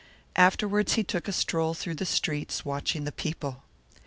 [0.35, 3.61] Afterwards he took a stroll through the streets, watching the people.